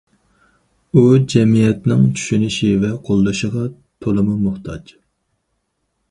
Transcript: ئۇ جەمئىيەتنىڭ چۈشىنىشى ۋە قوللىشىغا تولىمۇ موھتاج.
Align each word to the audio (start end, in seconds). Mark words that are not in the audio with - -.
ئۇ 0.93 1.01
جەمئىيەتنىڭ 1.33 2.07
چۈشىنىشى 2.19 2.69
ۋە 2.85 2.89
قوللىشىغا 3.09 3.65
تولىمۇ 4.05 4.39
موھتاج. 4.47 4.95